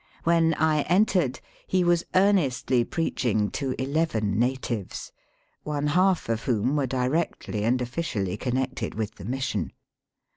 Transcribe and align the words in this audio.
When 0.23 0.55
I 0.55 0.81
entered 0.89 1.41
he 1.67 1.83
was 1.83 2.05
earnestly 2.15 2.83
preaching 2.83 3.51
to 3.51 3.75
eleven 3.79 4.39
natives, 4.39 5.11
one 5.61 5.85
half 5.85 6.27
of 6.27 6.41
whom 6.45 6.75
were 6.75 6.87
directly 6.87 7.63
and 7.63 7.79
officially 7.83 8.35
connected 8.35 8.95
with 8.95 9.13
the 9.13 9.25
mission. 9.25 9.71